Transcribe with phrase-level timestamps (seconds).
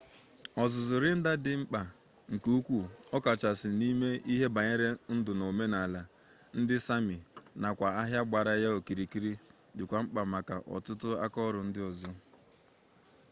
[0.63, 1.81] ọzụzụ reindeer dị mkpa
[2.33, 6.01] nke ukwuu ọkachasị n'ime ihe banyere ndụ na omenaala
[6.59, 7.15] ndị sami
[7.61, 9.31] nakwa ahịa gbara ya okirikiri
[9.75, 12.11] dịkwa mkpa maka ọtụtụ akaọrụ ndị ọzọ